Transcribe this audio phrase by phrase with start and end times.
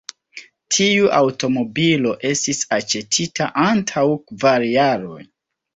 [0.75, 5.25] Tiu aŭtomobilo estis aĉetita antaŭ kvar jaroj.